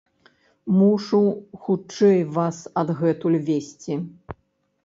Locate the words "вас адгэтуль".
2.39-3.39